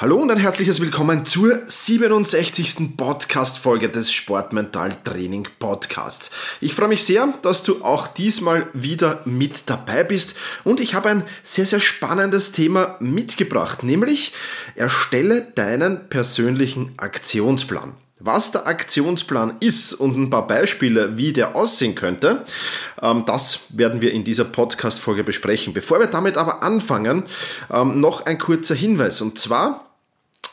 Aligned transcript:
Hallo 0.00 0.14
und 0.14 0.30
ein 0.30 0.38
herzliches 0.38 0.80
Willkommen 0.80 1.24
zur 1.24 1.58
67. 1.66 2.96
Podcast-Folge 2.96 3.88
des 3.88 4.12
Sportmental 4.12 4.96
Training 5.02 5.48
Podcasts. 5.58 6.30
Ich 6.60 6.72
freue 6.72 6.86
mich 6.86 7.02
sehr, 7.02 7.34
dass 7.42 7.64
du 7.64 7.82
auch 7.82 8.06
diesmal 8.06 8.68
wieder 8.74 9.22
mit 9.24 9.68
dabei 9.68 10.04
bist 10.04 10.36
und 10.62 10.78
ich 10.78 10.94
habe 10.94 11.08
ein 11.08 11.24
sehr, 11.42 11.66
sehr 11.66 11.80
spannendes 11.80 12.52
Thema 12.52 12.94
mitgebracht, 13.00 13.82
nämlich 13.82 14.34
erstelle 14.76 15.40
deinen 15.56 16.08
persönlichen 16.08 16.92
Aktionsplan. 16.96 17.94
Was 18.20 18.52
der 18.52 18.68
Aktionsplan 18.68 19.56
ist 19.58 19.94
und 19.94 20.16
ein 20.16 20.30
paar 20.30 20.46
Beispiele, 20.46 21.16
wie 21.16 21.32
der 21.32 21.56
aussehen 21.56 21.96
könnte, 21.96 22.44
ähm, 23.02 23.24
das 23.26 23.62
werden 23.70 24.00
wir 24.00 24.12
in 24.12 24.22
dieser 24.22 24.44
Podcast-Folge 24.44 25.24
besprechen. 25.24 25.72
Bevor 25.72 25.98
wir 25.98 26.06
damit 26.06 26.36
aber 26.36 26.62
anfangen, 26.62 27.24
ähm, 27.72 28.00
noch 28.00 28.26
ein 28.26 28.38
kurzer 28.38 28.74
Hinweis. 28.76 29.20
Und 29.20 29.38
zwar 29.38 29.87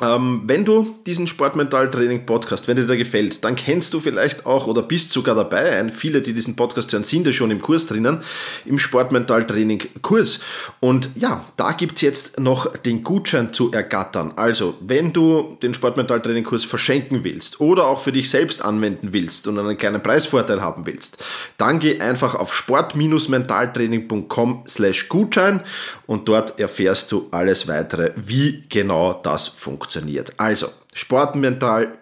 ähm, 0.01 0.41
wenn 0.45 0.65
du 0.65 0.95
diesen 1.05 1.27
Sportmental 1.27 1.89
Training 1.89 2.25
Podcast, 2.25 2.67
wenn 2.67 2.75
dir 2.75 2.85
der 2.85 2.97
gefällt, 2.97 3.45
dann 3.45 3.55
kennst 3.55 3.93
du 3.93 4.01
vielleicht 4.01 4.45
auch 4.45 4.67
oder 4.67 4.81
bist 4.81 5.11
sogar 5.11 5.35
dabei, 5.35 5.77
ein, 5.77 5.89
viele, 5.89 6.21
die 6.21 6.33
diesen 6.33 6.57
Podcast 6.57 6.91
hören, 6.91 7.05
sind 7.05 7.25
ja 7.25 7.31
schon 7.31 7.51
im 7.51 7.61
Kurs 7.61 7.87
drinnen, 7.87 8.19
im 8.65 8.77
Sportmental 8.77 9.47
Training 9.47 9.81
Kurs. 10.01 10.41
Und 10.81 11.11
ja, 11.15 11.45
da 11.55 11.71
gibt's 11.71 12.01
jetzt 12.01 12.37
noch 12.39 12.75
den 12.75 13.03
Gutschein 13.03 13.53
zu 13.53 13.71
ergattern. 13.71 14.33
Also, 14.35 14.75
wenn 14.81 15.13
du 15.13 15.57
den 15.61 15.73
Sportmental 15.73 16.21
Training 16.21 16.43
Kurs 16.43 16.65
verschenken 16.65 17.23
willst 17.23 17.61
oder 17.61 17.87
auch 17.87 18.01
für 18.01 18.11
dich 18.11 18.29
selbst 18.29 18.61
anwenden 18.63 19.13
willst 19.13 19.47
und 19.47 19.57
einen 19.57 19.77
kleinen 19.77 20.03
Preisvorteil 20.03 20.61
haben 20.61 20.85
willst, 20.85 21.23
dann 21.57 21.79
geh 21.79 22.01
einfach 22.01 22.35
auf 22.35 22.53
sport-mentaltraining.com 22.53 24.63
slash 24.67 25.07
Gutschein 25.07 25.61
und 26.05 26.27
dort 26.27 26.59
erfährst 26.59 27.13
du 27.13 27.29
alles 27.31 27.69
weitere, 27.69 28.11
wie 28.15 28.65
genau 28.67 29.21
das 29.23 29.47
funktioniert 29.47 29.84
funktioniert. 29.85 30.33
Also, 30.37 30.67
Sportmental 30.93 31.99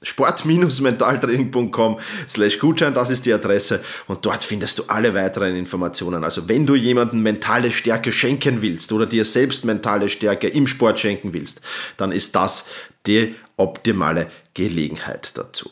sport-mentaltraining.com 0.00 1.98
slash 2.28 2.60
Gutschein, 2.60 2.94
das 2.94 3.10
ist 3.10 3.26
die 3.26 3.32
Adresse 3.32 3.82
und 4.06 4.24
dort 4.24 4.44
findest 4.44 4.78
du 4.78 4.84
alle 4.86 5.12
weiteren 5.12 5.56
Informationen. 5.56 6.22
Also 6.22 6.48
wenn 6.48 6.66
du 6.66 6.76
jemanden 6.76 7.20
mentale 7.20 7.72
Stärke 7.72 8.12
schenken 8.12 8.62
willst 8.62 8.92
oder 8.92 9.06
dir 9.06 9.24
selbst 9.24 9.64
mentale 9.64 10.08
Stärke 10.08 10.46
im 10.46 10.68
Sport 10.68 11.00
schenken 11.00 11.32
willst, 11.32 11.62
dann 11.96 12.12
ist 12.12 12.36
das 12.36 12.66
die 13.08 13.34
optimale 13.56 14.30
Gelegenheit 14.54 15.32
dazu. 15.36 15.68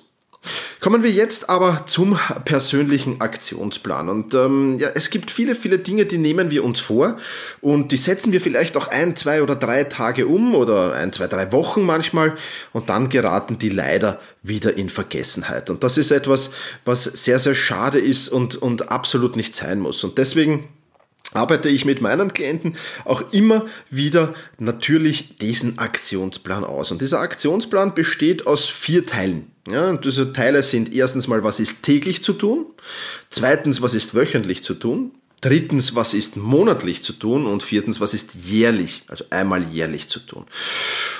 Kommen 0.80 1.02
wir 1.02 1.10
jetzt 1.10 1.48
aber 1.48 1.86
zum 1.86 2.18
persönlichen 2.44 3.20
Aktionsplan. 3.20 4.08
Und 4.08 4.34
ähm, 4.34 4.78
ja, 4.78 4.90
es 4.94 5.10
gibt 5.10 5.30
viele, 5.30 5.54
viele 5.54 5.78
Dinge, 5.78 6.04
die 6.04 6.18
nehmen 6.18 6.50
wir 6.50 6.64
uns 6.64 6.80
vor 6.80 7.16
und 7.62 7.92
die 7.92 7.96
setzen 7.96 8.30
wir 8.32 8.40
vielleicht 8.40 8.76
auch 8.76 8.88
ein, 8.88 9.16
zwei 9.16 9.42
oder 9.42 9.56
drei 9.56 9.84
Tage 9.84 10.26
um 10.26 10.54
oder 10.54 10.92
ein, 10.92 11.12
zwei, 11.12 11.28
drei 11.28 11.50
Wochen 11.50 11.82
manchmal 11.82 12.36
und 12.72 12.88
dann 12.90 13.08
geraten 13.08 13.58
die 13.58 13.70
leider 13.70 14.20
wieder 14.42 14.76
in 14.76 14.90
Vergessenheit. 14.90 15.70
Und 15.70 15.82
das 15.82 15.96
ist 15.96 16.10
etwas, 16.10 16.50
was 16.84 17.04
sehr, 17.04 17.38
sehr 17.38 17.54
schade 17.54 17.98
ist 17.98 18.28
und, 18.28 18.56
und 18.56 18.90
absolut 18.90 19.34
nicht 19.36 19.54
sein 19.54 19.80
muss. 19.80 20.04
Und 20.04 20.18
deswegen 20.18 20.68
arbeite 21.32 21.68
ich 21.68 21.84
mit 21.84 22.00
meinen 22.00 22.32
Klienten 22.32 22.76
auch 23.04 23.32
immer 23.32 23.66
wieder 23.90 24.34
natürlich 24.58 25.38
diesen 25.38 25.78
Aktionsplan 25.78 26.64
aus. 26.64 26.90
Und 26.90 27.02
dieser 27.02 27.20
Aktionsplan 27.20 27.94
besteht 27.94 28.46
aus 28.46 28.66
vier 28.66 29.06
Teilen. 29.06 29.50
Ja, 29.68 29.90
und 29.90 30.04
diese 30.04 30.32
Teile 30.32 30.62
sind 30.62 30.94
erstens 30.94 31.26
mal, 31.26 31.42
was 31.42 31.58
ist 31.58 31.82
täglich 31.82 32.22
zu 32.22 32.32
tun? 32.32 32.66
Zweitens, 33.30 33.82
was 33.82 33.94
ist 33.94 34.14
wöchentlich 34.14 34.62
zu 34.62 34.74
tun? 34.74 35.12
Drittens, 35.42 35.94
was 35.94 36.14
ist 36.14 36.38
monatlich 36.38 37.02
zu 37.02 37.12
tun? 37.12 37.46
Und 37.46 37.62
viertens, 37.62 38.00
was 38.00 38.14
ist 38.14 38.36
jährlich, 38.46 39.02
also 39.08 39.24
einmal 39.28 39.64
jährlich 39.64 40.08
zu 40.08 40.20
tun? 40.20 40.46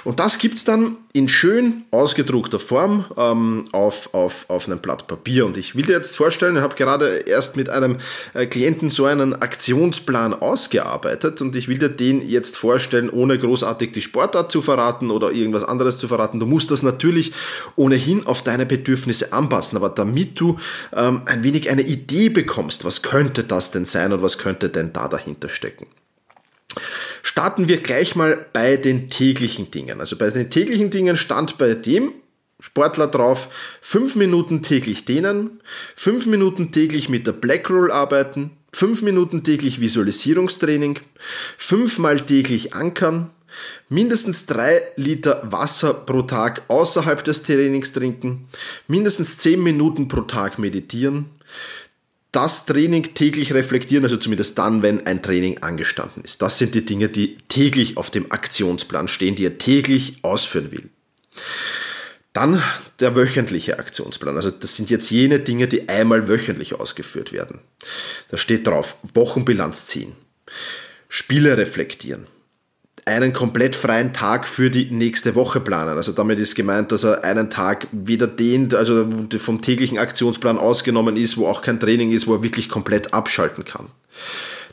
Und 0.05 0.21
das 0.21 0.39
gibt's 0.39 0.65
dann 0.65 0.97
in 1.13 1.29
schön 1.29 1.85
ausgedruckter 1.91 2.59
Form 2.59 3.05
ähm, 3.17 3.65
auf, 3.73 4.15
auf, 4.15 4.47
auf 4.49 4.67
einem 4.67 4.79
Blatt 4.79 5.07
Papier. 5.07 5.45
Und 5.45 5.57
ich 5.57 5.75
will 5.75 5.85
dir 5.85 5.95
jetzt 5.95 6.17
vorstellen, 6.17 6.57
ich 6.57 6.63
habe 6.63 6.77
gerade 6.77 7.25
erst 7.27 7.57
mit 7.57 7.69
einem 7.69 7.99
äh, 8.33 8.47
Klienten 8.47 8.89
so 8.89 9.05
einen 9.05 9.35
Aktionsplan 9.35 10.33
ausgearbeitet 10.33 11.43
und 11.43 11.57
ich 11.57 11.69
will 11.69 11.79
dir 11.79 11.89
den 11.89 12.27
jetzt 12.27 12.57
vorstellen, 12.57 13.11
ohne 13.11 13.37
großartig 13.37 13.93
die 13.93 14.03
Sportart 14.03 14.51
zu 14.53 14.63
verraten 14.63 15.11
oder 15.11 15.33
irgendwas 15.33 15.65
anderes 15.65 15.99
zu 15.99 16.09
verraten. 16.09 16.41
Du 16.41 16.47
musst 16.47 16.71
das 16.71 16.83
natürlich 16.83 17.33
ohnehin 17.75 18.27
auf 18.27 18.43
deine 18.43 18.65
Bedürfnisse 18.65 19.33
anpassen, 19.33 19.77
aber 19.77 19.89
damit 19.89 20.39
du 20.39 20.57
ähm, 20.95 21.23
ein 21.27 21.43
wenig 21.43 21.69
eine 21.69 21.83
Idee 21.83 22.29
bekommst, 22.29 22.85
was 22.85 23.03
könnte 23.03 23.45
das 23.45 23.73
denn 23.73 23.87
sein? 23.87 24.06
Sein 24.07 24.13
und 24.13 24.23
was 24.23 24.39
könnte 24.39 24.69
denn 24.69 24.93
da 24.93 25.09
dahinter 25.09 25.49
stecken. 25.49 25.87
Starten 27.23 27.69
wir 27.69 27.79
gleich 27.79 28.15
mal 28.15 28.47
bei 28.53 28.77
den 28.77 29.11
täglichen 29.11 29.71
Dingen. 29.71 30.01
Also 30.01 30.17
bei 30.17 30.31
den 30.31 30.51
täglichen 30.51 30.91
Dingen 30.91 31.17
stand 31.17 31.59
bei 31.59 31.75
dem 31.75 32.13
Sportler 32.61 33.07
drauf, 33.07 33.49
fünf 33.83 34.15
Minuten 34.15 34.63
täglich 34.63 35.05
dehnen, 35.05 35.61
fünf 35.95 36.25
Minuten 36.27 36.73
täglich 36.73 37.09
mit 37.09 37.27
der 37.27 37.33
Black 37.33 37.69
Roll 37.69 37.91
arbeiten, 37.91 38.51
fünf 38.73 39.03
Minuten 39.03 39.45
täglich 39.45 39.81
Visualisierungstraining, 39.81 41.01
fünfmal 41.59 42.21
täglich 42.21 42.73
ankern, 42.73 43.31
mindestens 43.91 44.47
drei 44.47 44.81
Liter 44.97 45.43
Wasser 45.45 45.93
pro 45.93 46.23
Tag 46.23 46.63
außerhalb 46.69 47.23
des 47.25 47.43
Trainings 47.43 47.93
trinken, 47.93 48.49
mindestens 48.87 49.37
zehn 49.37 49.63
Minuten 49.63 50.09
pro 50.09 50.23
Tag 50.23 50.59
meditieren, 50.59 51.27
das 52.33 52.67
Training 52.67 53.15
täglich 53.15 53.55
reflektieren, 53.55 54.05
also 54.05 54.17
zumindest 54.17 54.59
dann, 54.59 54.83
wenn 54.83 55.07
ein 55.07 55.23
Training 55.23 55.59
angestanden 55.63 56.25
ist. 56.25 56.43
Das 56.43 56.59
sind 56.59 56.75
die 56.75 56.85
Dinge, 56.85 57.09
die 57.09 57.39
täglich 57.49 57.97
auf 57.97 58.11
dem 58.11 58.31
Aktionsplan 58.31 59.09
stehen, 59.09 59.37
die 59.37 59.47
er 59.47 59.59
täglich 59.59 60.19
ausführen 60.23 60.71
will. 60.73 60.91
Dann 62.33 62.63
der 63.01 63.17
wöchentliche 63.17 63.79
Aktionsplan. 63.79 64.37
Also 64.37 64.51
das 64.51 64.77
sind 64.77 64.91
jetzt 64.91 65.11
jene 65.11 65.39
Dinge, 65.39 65.69
die 65.69 65.89
einmal 65.89 66.29
wöchentlich 66.29 66.75
ausgeführt 66.75 67.33
werden. 67.33 67.61
Da 68.29 68.37
steht 68.37 68.67
drauf, 68.67 68.97
Wochenbilanz 69.15 69.87
ziehen, 69.87 70.13
Spiele 71.09 71.57
reflektieren, 71.57 72.27
einen 73.07 73.33
komplett 73.33 73.77
freien 73.77 74.13
Tag 74.13 74.49
für 74.49 74.69
die 74.69 74.91
nächste 74.91 75.37
Woche 75.37 75.61
planen. 75.61 75.97
Also 75.97 76.13
damit 76.13 76.41
ist 76.41 76.57
gemeint, 76.57 76.91
dass 76.91 77.05
er 77.05 77.23
einen 77.23 77.51
Tag 77.51 77.87
wieder 77.93 78.27
dehnt, 78.27 78.75
also 78.75 79.09
vom 79.39 79.63
täglichen 79.63 79.97
Aktionsplan 79.97 80.59
ausgenommen 80.59 81.17
ist, 81.17 81.39
wo 81.39 81.47
auch 81.47 81.63
kein 81.63 81.79
Training 81.79 82.11
ist, 82.11 82.27
wo 82.27 82.35
er 82.35 82.43
wirklich 82.43 82.69
komplett 82.69 83.15
abschalten 83.15 83.65
kann. 83.65 83.87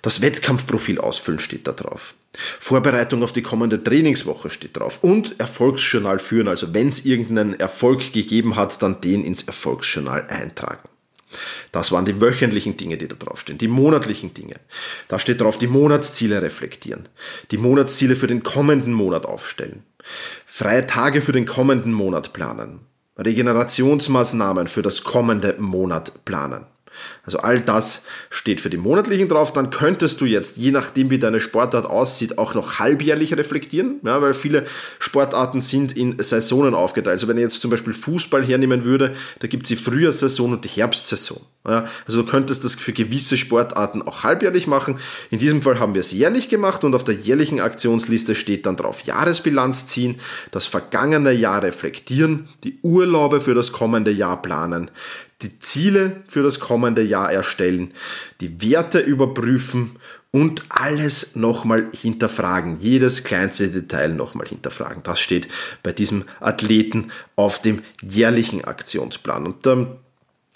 Das 0.02 0.22
Wettkampfprofil 0.22 1.00
ausfüllen 1.00 1.40
steht 1.40 1.68
da 1.68 1.72
drauf. 1.72 2.16
Vorbereitung 2.34 3.24
auf 3.24 3.32
die 3.32 3.44
kommende 3.44 3.82
Trainingswoche 3.82 4.50
steht 4.50 4.76
drauf. 4.78 5.00
Und 5.04 5.40
Erfolgsjournal 5.40 6.18
führen. 6.18 6.48
Also 6.48 6.74
wenn 6.74 6.90
es 6.90 7.06
irgendeinen 7.06 7.58
Erfolg 7.60 8.12
gegeben 8.12 8.56
hat, 8.56 8.82
dann 8.82 9.00
den 9.00 9.24
ins 9.24 9.44
Erfolgsjournal 9.44 10.26
eintragen. 10.28 10.90
Das 11.72 11.92
waren 11.92 12.06
die 12.06 12.22
wöchentlichen 12.22 12.78
Dinge, 12.78 12.98
die 12.98 13.08
da 13.08 13.16
draufstehen. 13.16 13.58
Die 13.58 13.68
monatlichen 13.68 14.34
Dinge. 14.34 14.56
Da 15.08 15.20
steht 15.20 15.42
drauf, 15.42 15.58
die 15.58 15.68
Monatsziele 15.68 16.42
reflektieren. 16.42 17.10
Die 17.52 17.58
Monatsziele 17.58 18.16
für 18.16 18.28
den 18.28 18.44
kommenden 18.44 18.94
Monat 18.94 19.26
aufstellen. 19.26 19.84
Freie 20.46 20.88
Tage 20.88 21.22
für 21.22 21.32
den 21.32 21.46
kommenden 21.46 21.94
Monat 21.94 22.34
planen. 22.34 22.82
Regenerationsmaßnahmen 23.18 24.68
für 24.68 24.82
das 24.82 25.04
kommende 25.04 25.56
Monat 25.60 26.26
planen. 26.26 26.66
Also 27.26 27.38
all 27.38 27.62
das 27.62 28.04
steht 28.30 28.60
für 28.60 28.70
die 28.70 28.78
monatlichen 28.78 29.30
drauf. 29.30 29.54
Dann 29.54 29.70
könntest 29.70 30.20
du 30.20 30.26
jetzt, 30.26 30.58
je 30.58 30.72
nachdem 30.72 31.10
wie 31.10 31.20
deine 31.20 31.40
Sportart 31.40 31.86
aussieht, 31.86 32.38
auch 32.38 32.54
noch 32.54 32.80
halbjährlich 32.80 33.38
reflektieren, 33.38 34.02
ja, 34.04 34.22
weil 34.22 34.34
viele 34.34 34.66
Sportarten 35.00 35.62
sind 35.62 35.96
in 35.96 36.22
Saisonen 36.22 36.76
aufgeteilt. 36.76 37.14
Also 37.14 37.30
wenn 37.30 37.38
ich 37.38 37.44
jetzt 37.44 37.62
zum 37.62 37.72
Beispiel 37.72 37.94
Fußball 37.94 38.44
hernehmen 38.44 38.84
würde, 38.84 39.16
da 39.40 39.48
gibt 39.48 39.64
es 39.64 39.70
die 39.70 39.76
Frühjahrssaison 39.78 40.52
und 40.52 40.66
die 40.66 40.70
Herbstsaison. 40.70 41.40
Ja, 41.66 41.86
also 42.06 42.24
du 42.24 42.30
könntest 42.30 42.66
das 42.66 42.76
für 42.76 42.92
gewisse 42.92 43.38
Sportarten 43.38 44.02
auch 44.02 44.24
halbjährlich 44.24 44.68
machen. 44.68 45.00
In 45.32 45.40
diesem 45.40 45.62
Fall 45.62 45.80
haben 45.80 45.94
wir 45.94 46.02
es 46.02 46.12
jährlich 46.12 46.50
gemacht 46.50 46.84
und 46.84 46.94
auf 46.94 47.06
der 47.06 47.16
jährlichen 47.16 47.62
Aktionsliste 47.62 48.36
steht 48.36 48.66
dann 48.66 48.76
drauf 48.76 49.04
Jahresbilanz 49.04 49.88
ziehen, 49.88 50.18
das 50.52 50.66
vergangene 50.66 51.32
Jahr 51.32 51.64
reflektieren, 51.64 52.50
die 52.66 52.80
Urlaube 52.82 53.40
für 53.40 53.54
das 53.54 53.72
kommende 53.72 54.12
Jahr 54.12 54.42
planen, 54.42 54.92
die 55.42 55.58
Ziele 55.60 56.24
für 56.28 56.44
das 56.44 56.60
kommende 56.60 57.02
Jahr 57.02 57.13
erstellen, 57.14 57.94
die 58.42 58.62
Werte 58.62 59.00
überprüfen 59.00 59.98
und 60.32 60.64
alles 60.70 61.36
nochmal 61.36 61.88
hinterfragen, 61.96 62.80
jedes 62.80 63.24
kleinste 63.24 63.70
Detail 63.70 64.10
nochmal 64.10 64.48
hinterfragen. 64.48 65.04
Das 65.04 65.20
steht 65.20 65.48
bei 65.84 65.94
diesem 65.94 66.26
Athleten 66.40 67.12
auf 67.36 67.62
dem 67.62 67.84
jährlichen 68.02 68.66
Aktionsplan. 68.66 69.46
Und 69.46 69.68
ähm, 69.68 69.88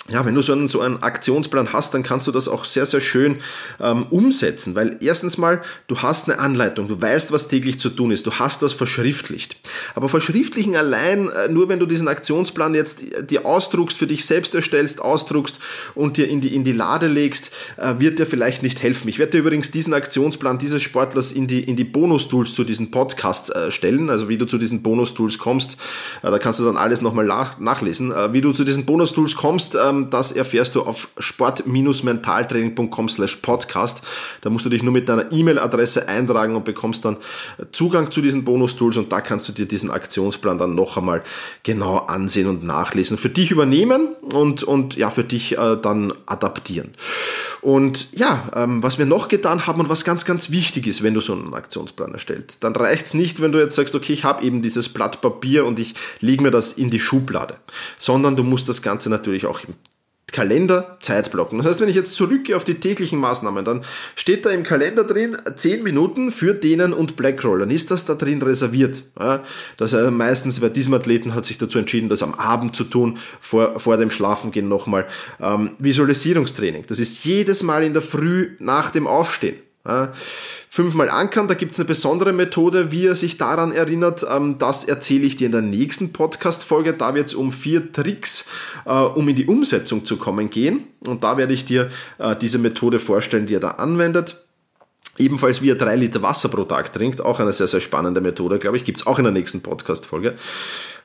ja, 0.10 0.26
wenn 0.26 0.36
du 0.36 0.42
so 0.42 0.54
einen, 0.54 0.68
so 0.70 0.80
einen 0.80 1.04
Aktionsplan 1.04 1.74
hast, 1.74 1.94
dann 1.94 2.02
kannst 2.02 2.28
du 2.28 2.32
das 2.32 2.48
auch 2.48 2.64
sehr, 2.64 2.86
sehr 2.86 3.02
schön 3.02 3.38
ähm, 3.82 4.06
umsetzen, 4.10 4.74
weil 4.74 4.98
erstens 5.02 5.38
mal, 5.38 5.62
du 5.88 5.98
hast 5.98 6.30
eine 6.30 6.40
Anleitung, 6.40 6.88
du 6.88 7.02
weißt, 7.02 7.34
was 7.34 7.50
täglich 7.50 7.78
zu 7.78 7.90
tun 7.90 8.12
ist, 8.12 8.26
du 8.26 8.32
hast 8.32 8.64
das 8.64 8.72
verschriftlicht. 8.72 9.58
Aber 9.96 10.08
verschriftlichen 10.08 10.78
allein, 10.78 11.30
äh, 11.30 11.50
nur 11.50 11.68
wenn 11.68 11.80
du 11.80 11.86
diesen 11.86 12.08
Aktionsplan 12.08 12.74
jetzt 12.74 13.04
dir 13.30 13.46
ausdruckst, 13.46 13.98
für 13.98 14.08
dich 14.08 14.26
selbst 14.26 14.56
erstellst, 14.56 15.02
ausdruckst 15.02 15.60
und 15.94 16.16
dir 16.16 16.30
in 16.30 16.40
die, 16.40 16.56
in 16.56 16.64
die 16.64 16.72
Lade 16.72 17.08
legst, 17.08 17.52
äh, 17.76 17.96
wird 18.00 18.20
dir 18.20 18.26
vielleicht 18.26 18.64
nicht 18.64 18.82
helfen. 18.82 19.10
Ich 19.10 19.20
werde 19.20 19.32
dir 19.32 19.40
übrigens 19.40 19.72
diesen 19.72 19.94
Aktionsplan 19.94 20.58
dieses 20.58 20.82
Sportlers 20.82 21.34
in 21.34 21.48
die, 21.48 21.64
in 21.64 21.76
die 21.76 21.84
Bonus-Tools 21.84 22.54
zu 22.54 22.64
diesen 22.64 22.92
Podcasts 22.92 23.50
äh, 23.50 23.72
stellen, 23.72 24.10
also 24.10 24.30
wie 24.30 24.38
du 24.38 24.46
zu 24.46 24.58
diesen 24.58 24.84
Bonus-Tools 24.84 25.38
kommst, 25.38 25.78
äh, 26.24 26.32
da 26.32 26.40
kannst 26.40 26.62
du 26.62 26.66
dann 26.66 26.78
alles 26.78 27.02
nochmal 27.02 27.26
nach, 27.26 27.60
nachlesen. 27.60 28.14
Äh, 28.14 28.32
wie 28.32 28.40
du 28.40 28.54
zu 28.54 28.64
diesen 28.64 28.86
Bonus-Tools 28.86 29.36
kommst, 29.36 29.76
ähm, 29.76 29.97
das 30.06 30.32
erfährst 30.32 30.76
du 30.76 30.84
auf 30.84 31.10
sport-mentaltraining.com 31.18 33.10
slash 33.10 33.38
podcast. 33.38 34.02
Da 34.42 34.50
musst 34.50 34.66
du 34.66 34.70
dich 34.70 34.84
nur 34.84 34.94
mit 34.94 35.10
deiner 35.10 35.32
E-Mail-Adresse 35.32 36.08
eintragen 36.08 36.56
und 36.56 36.66
bekommst 36.66 37.06
dann 37.06 37.18
Zugang 37.72 38.12
zu 38.12 38.22
diesen 38.22 38.44
Bonus-Tools 38.44 38.98
und 38.98 39.12
da 39.12 39.22
kannst 39.22 39.50
du 39.50 39.54
dir 39.54 39.66
diesen 39.66 39.92
Aktionsplan 39.92 40.58
dann 40.58 40.76
noch 40.76 40.98
einmal 40.98 41.24
genau 41.64 41.98
ansehen 41.98 42.48
und 42.48 42.64
nachlesen. 42.64 43.18
Für 43.18 43.30
dich 43.30 43.52
übernehmen 43.52 44.16
und, 44.34 44.64
und 44.64 44.96
ja, 44.96 45.10
für 45.10 45.24
dich 45.24 45.58
äh, 45.58 45.78
dann 45.82 46.14
adaptieren. 46.26 46.94
Und 47.62 48.08
ja, 48.12 48.50
ähm, 48.56 48.84
was 48.84 48.98
wir 48.98 49.06
noch 49.06 49.28
getan 49.28 49.68
haben 49.68 49.80
und 49.80 49.90
was 49.90 50.04
ganz, 50.04 50.26
ganz 50.26 50.52
wichtig 50.52 50.88
ist, 50.88 51.04
wenn 51.04 51.14
du 51.14 51.22
so 51.22 51.34
einen 51.34 51.54
Aktionsplan 51.54 52.14
erstellst, 52.14 52.64
dann 52.64 52.76
reicht 52.76 53.08
es 53.08 53.14
nicht, 53.14 53.42
wenn 53.42 53.52
du 53.52 53.60
jetzt 53.60 53.76
sagst, 53.76 53.96
okay, 53.96 54.14
ich 54.14 54.24
habe 54.24 54.44
eben 54.44 54.62
dieses 54.62 54.90
Blatt 54.90 55.22
Papier 55.22 55.66
und 55.66 55.80
ich 55.80 55.96
lege 56.20 56.44
mir 56.44 56.52
das 56.52 56.74
in 56.74 56.90
die 56.90 57.00
Schublade, 57.00 57.58
sondern 57.98 58.36
du 58.36 58.44
musst 58.44 58.70
das 58.70 58.82
Ganze 58.82 59.10
natürlich 59.10 59.46
auch 59.46 59.62
im 59.64 59.74
Kalender 60.38 60.98
Zeit. 61.00 61.34
Das 61.34 61.66
heißt, 61.66 61.82
wenn 61.82 61.90
ich 61.90 61.96
jetzt 61.96 62.14
zurückgehe 62.14 62.56
auf 62.56 62.64
die 62.64 62.76
täglichen 62.76 63.18
Maßnahmen, 63.18 63.66
dann 63.66 63.84
steht 64.16 64.46
da 64.46 64.52
im 64.52 64.62
Kalender 64.62 65.04
drin 65.04 65.36
10 65.56 65.82
Minuten 65.82 66.30
für 66.30 66.54
Dehnen 66.54 66.94
und 66.94 67.16
Blackroll. 67.16 67.62
Dann 67.62 67.72
ist 67.72 67.90
das 67.90 68.06
da 68.06 68.14
drin 68.14 68.40
reserviert. 68.44 69.02
Ja, 69.20 69.42
das 69.78 69.94
äh, 69.94 70.12
meistens 70.12 70.60
bei 70.60 70.70
diesem 70.70 70.94
Athleten 70.94 71.34
hat 71.34 71.46
sich 71.46 71.58
dazu 71.58 71.80
entschieden, 71.80 72.08
das 72.08 72.22
am 72.22 72.36
Abend 72.36 72.76
zu 72.76 72.84
tun, 72.84 73.18
vor, 73.42 73.80
vor 73.80 73.98
dem 73.98 74.12
Schlafengehen 74.12 74.68
nochmal. 74.68 75.08
Ähm, 75.42 75.72
Visualisierungstraining. 75.80 76.86
Das 76.88 77.00
ist 77.00 77.26
jedes 77.26 77.64
Mal 77.64 77.84
in 77.84 77.94
der 77.94 78.04
Früh 78.04 78.52
nach 78.60 78.92
dem 78.92 79.08
Aufstehen. 79.08 79.56
Fünfmal 80.70 81.10
ankern, 81.10 81.48
da 81.48 81.54
gibt 81.54 81.74
es 81.74 81.80
eine 81.80 81.88
besondere 81.88 82.34
Methode, 82.34 82.92
wie 82.92 83.06
er 83.06 83.16
sich 83.16 83.38
daran 83.38 83.72
erinnert. 83.72 84.26
Ähm, 84.30 84.58
das 84.60 84.84
erzähle 84.84 85.26
ich 85.26 85.36
dir 85.36 85.46
in 85.46 85.52
der 85.52 85.62
nächsten 85.62 86.14
Podcast-Folge. 86.14 86.94
Da 86.94 87.16
wird 87.16 87.28
es 87.28 87.34
um 87.34 87.52
vier 87.52 87.92
Tricks, 87.92 88.50
äh, 88.86 88.92
um 88.92 89.28
in 89.30 89.36
die 89.36 89.46
Umsetzung 89.46 90.06
zu 90.06 90.18
kommen, 90.18 90.50
gehen. 90.50 90.88
Und 91.00 91.24
da 91.24 91.38
werde 91.38 91.54
ich 91.54 91.66
dir 91.66 91.90
äh, 92.18 92.36
diese 92.36 92.60
Methode 92.60 93.00
vorstellen, 93.00 93.48
die 93.48 93.56
er 93.56 93.60
da 93.60 93.72
anwendet. 93.72 94.47
Ebenfalls 95.18 95.62
wie 95.62 95.72
er 95.72 95.76
drei 95.76 95.96
Liter 95.96 96.22
Wasser 96.22 96.50
pro 96.50 96.64
Tag 96.64 96.94
trinkt, 96.94 97.22
auch 97.22 97.40
eine 97.40 97.54
sehr, 97.54 97.68
sehr 97.68 97.82
spannende 97.82 98.22
Methode, 98.22 98.60
glaube 98.60 98.78
ich, 98.78 98.84
gibt 98.84 99.00
es 99.00 99.08
auch 99.08 99.18
in 99.18 99.24
der 99.24 99.34
nächsten 99.34 99.62
Podcast-Folge. 99.62 100.36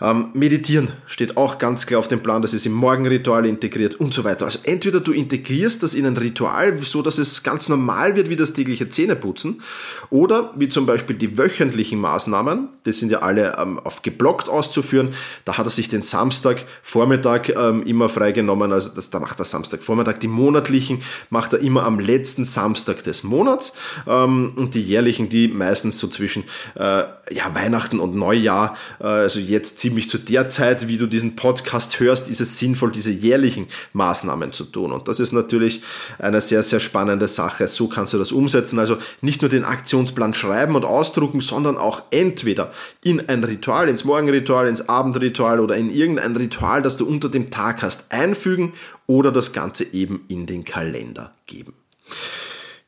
Ähm, 0.01 0.31
meditieren 0.35 0.89
steht 1.07 1.37
auch 1.37 1.59
ganz 1.59 1.87
klar 1.87 2.01
auf 2.01 2.09
dem 2.09 2.23
Plan, 2.23 2.43
das 2.43 2.55
ist 2.55 2.67
im 2.67 2.73
Morgenritual 2.73 3.47
integriert 3.47 3.95
und 3.95 4.13
so 4.13 4.25
weiter. 4.25 4.47
Also 4.47 4.59
entweder 4.65 5.01
du 5.01 5.13
integrierst 5.13 5.83
das 5.83 5.95
in 5.95 6.07
ein 6.07 6.17
Ritual, 6.17 6.77
so 6.79 7.03
dass 7.03 7.19
es 7.19 7.43
ganz 7.43 7.69
normal 7.69 8.17
wird 8.17 8.29
wie 8.29 8.37
das 8.37 8.53
tägliche 8.53 8.89
Zähneputzen, 8.89 9.63
oder 10.11 10.53
wie 10.57 10.69
zum 10.69 10.87
Beispiel 10.87 11.17
die 11.17 11.39
wöchentlichen 11.39 12.01
Maßnahmen, 12.01 12.69
die 12.85 12.93
sind 12.93 13.13
ja 13.13 13.21
alle 13.21 13.57
ähm, 13.59 13.79
auf 13.79 14.03
geblockt 14.03 14.49
auszuführen. 14.49 15.11
Da 15.45 15.57
hat 15.57 15.67
er 15.67 15.71
sich 15.71 15.89
den 15.89 16.03
Samstag 16.03 16.65
Vormittag 16.83 17.49
ähm, 17.51 17.85
immer 17.85 18.09
freigenommen, 18.09 18.73
also 18.73 18.91
das, 18.91 19.11
da 19.11 19.21
macht 19.21 19.39
er 19.39 19.45
Samstag 19.45 19.83
Vormittag. 19.83 20.21
Die 20.21 20.29
monatlichen 20.29 21.03
macht 21.31 21.53
er 21.53 21.61
immer 21.61 21.85
am 21.85 22.01
letzten 22.01 22.45
Samstag 22.45 23.05
des 23.05 23.23
Monats 23.23 23.75
ähm, 24.07 24.53
und 24.57 24.75
die 24.75 24.83
jährlichen, 24.83 25.29
die 25.29 25.49
meistens 25.49 25.99
so 25.99 26.09
zwischen 26.09 26.45
äh, 26.75 27.05
ja, 27.31 27.55
Weihnachten 27.55 28.01
und 28.01 28.15
Neujahr, 28.15 28.77
äh, 29.01 29.05
also 29.05 29.41
jetzt 29.41 29.79
ziemlich 29.79 30.09
zu 30.09 30.19
der 30.19 30.51
Zeit, 30.51 30.89
wie 30.89 30.99
du 30.99 31.07
diesen 31.07 31.37
Podcast 31.37 32.01
hörst, 32.01 32.29
ist 32.29 32.41
es 32.41 32.59
sinnvoll, 32.59 32.93
diese 32.93 33.11
jährlichen 33.11 33.67
Maßnahmen 33.93 34.53
zu 34.53 34.65
tun. 34.65 34.93
Und 34.93 35.09
das 35.09 35.21
ist 35.21 35.33
natürlich 35.33 35.83
eine 36.19 36.41
sehr, 36.41 36.63
sehr 36.63 36.81
spannende 36.81 37.29
Sache. 37.29 37.69
So 37.69 37.89
kannst 37.89 38.13
du 38.13 38.19
das 38.19 38.33
umsetzen. 38.33 38.79
Also 38.79 38.99
nicht 39.21 39.43
nur 39.43 39.49
den 39.49 39.65
Aktionsplan 39.65 40.35
schreiben 40.35 40.75
und 40.75 40.85
ausdrucken, 40.85 41.41
sondern 41.41 41.77
auch 41.77 42.03
entweder 42.11 42.73
in 43.03 43.29
ein 43.29 43.45
Ritual, 43.45 43.89
ins 43.89 44.05
Morgenritual, 44.05 44.69
ins 44.69 44.89
Abendritual 44.89 45.61
oder 45.61 45.77
in 45.77 45.95
irgendein 45.95 46.37
Ritual, 46.37 46.83
das 46.83 46.97
du 46.97 47.07
unter 47.07 47.29
dem 47.29 47.51
Tag 47.51 47.83
hast, 47.83 48.13
einfügen 48.13 48.73
oder 49.07 49.33
das 49.33 49.53
Ganze 49.53 49.85
eben 49.93 50.25
in 50.29 50.47
den 50.47 50.65
Kalender 50.65 51.35
geben. 51.47 51.75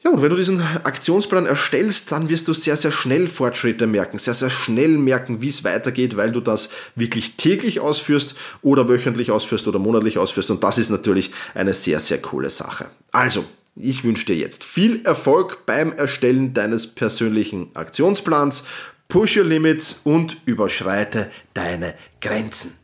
Ja, 0.04 0.10
und 0.10 0.20
wenn 0.20 0.28
du 0.28 0.36
diesen 0.36 0.60
Aktionsplan 0.60 1.46
erstellst, 1.46 2.12
dann 2.12 2.28
wirst 2.28 2.46
du 2.48 2.52
sehr, 2.52 2.76
sehr 2.76 2.92
schnell 2.92 3.26
Fortschritte 3.26 3.86
merken, 3.86 4.18
sehr, 4.18 4.34
sehr 4.34 4.50
schnell 4.50 4.98
merken, 4.98 5.40
wie 5.40 5.48
es 5.48 5.64
weitergeht, 5.64 6.18
weil 6.18 6.30
du 6.30 6.40
das 6.40 6.68
wirklich 6.94 7.36
täglich 7.36 7.80
ausführst 7.80 8.34
oder 8.60 8.86
wöchentlich 8.86 9.30
ausführst 9.30 9.66
oder 9.66 9.78
monatlich 9.78 10.18
ausführst. 10.18 10.50
Und 10.50 10.62
das 10.62 10.76
ist 10.76 10.90
natürlich 10.90 11.30
eine 11.54 11.72
sehr, 11.72 12.00
sehr 12.00 12.20
coole 12.20 12.50
Sache. 12.50 12.90
Also, 13.12 13.46
ich 13.76 14.04
wünsche 14.04 14.26
dir 14.26 14.36
jetzt 14.36 14.62
viel 14.62 15.00
Erfolg 15.06 15.64
beim 15.64 15.92
Erstellen 15.94 16.52
deines 16.52 16.86
persönlichen 16.86 17.74
Aktionsplans. 17.74 18.64
Push 19.08 19.38
your 19.38 19.44
limits 19.44 20.02
und 20.04 20.36
überschreite 20.44 21.30
deine 21.54 21.94
Grenzen. 22.20 22.83